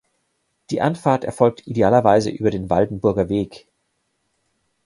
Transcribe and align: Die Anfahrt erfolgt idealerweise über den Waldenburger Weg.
Die 0.71 0.81
Anfahrt 0.81 1.25
erfolgt 1.25 1.67
idealerweise 1.67 2.31
über 2.31 2.49
den 2.49 2.71
Waldenburger 2.71 3.29
Weg. 3.29 3.67